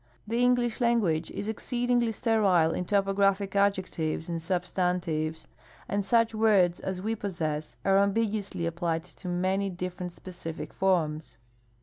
The 0.25 0.41
English 0.41 0.81
language 0.81 1.29
is 1.29 1.47
exceedingly 1.47 2.11
sterile 2.11 2.71
in 2.71 2.85
topographic 2.85 3.55
adjectives 3.55 4.29
and 4.29 4.41
substantives, 4.41 5.47
and 5.87 6.03
such 6.03 6.33
words 6.33 6.79
as 6.79 7.03
we 7.03 7.15
possess 7.15 7.77
are 7.85 7.99
ambiguously 7.99 8.65
applied 8.65 9.03
to 9.03 9.27
many 9.27 9.69
different 9.69 10.11
specific 10.11 10.73
forms. 10.73 11.37